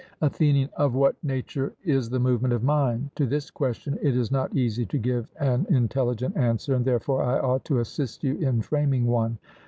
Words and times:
ATHENIAN: 0.19 0.71
Of 0.77 0.95
what 0.95 1.23
nature 1.23 1.73
is 1.85 2.09
the 2.09 2.19
movement 2.19 2.55
of 2.55 2.63
mind? 2.63 3.11
To 3.17 3.27
this 3.27 3.51
question 3.51 3.99
it 4.01 4.17
is 4.17 4.31
not 4.31 4.55
easy 4.55 4.83
to 4.87 4.97
give 4.97 5.29
an 5.39 5.67
intelligent 5.69 6.35
answer; 6.35 6.73
and 6.73 6.83
therefore 6.83 7.21
I 7.21 7.37
ought 7.37 7.63
to 7.65 7.77
assist 7.81 8.23
you 8.23 8.35
in 8.37 8.63
framing 8.63 9.05
one. 9.05 9.37